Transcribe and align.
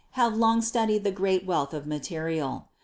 226 0.15 0.15
GEOLOGY 0.33 0.41
long 0.51 0.61
studied 0.63 1.03
the 1.03 1.15
great 1.15 1.45
wealth 1.45 1.75
of 1.75 1.85
material. 1.85 2.69